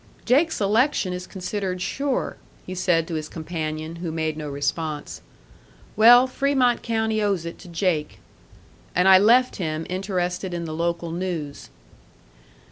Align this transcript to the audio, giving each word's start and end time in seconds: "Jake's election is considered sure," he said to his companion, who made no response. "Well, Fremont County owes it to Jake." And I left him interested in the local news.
"Jake's 0.25 0.59
election 0.59 1.13
is 1.13 1.27
considered 1.27 1.79
sure," 1.79 2.37
he 2.65 2.73
said 2.73 3.07
to 3.07 3.13
his 3.13 3.29
companion, 3.29 3.97
who 3.97 4.11
made 4.11 4.35
no 4.35 4.49
response. 4.49 5.21
"Well, 5.95 6.25
Fremont 6.25 6.81
County 6.81 7.21
owes 7.21 7.45
it 7.45 7.59
to 7.59 7.67
Jake." 7.67 8.17
And 8.95 9.07
I 9.07 9.19
left 9.19 9.57
him 9.57 9.85
interested 9.91 10.55
in 10.55 10.65
the 10.65 10.73
local 10.73 11.11
news. 11.11 11.69